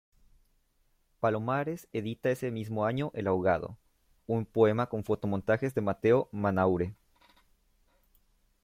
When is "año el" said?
2.85-3.27